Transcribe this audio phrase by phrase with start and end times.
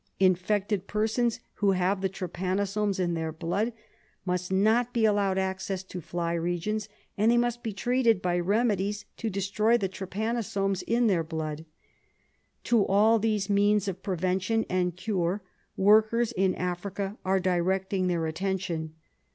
[0.19, 3.71] Infected persons who have the trypanosomes in their blood
[4.25, 6.89] must not be allowed access to fly regions,
[7.19, 11.65] and they must be treated by remedies to destroy the trypano somes in their blood.
[12.63, 15.43] To all these means of prevention and cure
[15.77, 18.95] workers in Africa are directing their attention.